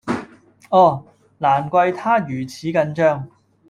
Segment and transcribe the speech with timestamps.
[0.69, 1.03] 啊！
[1.37, 3.29] 難怪她如此緊張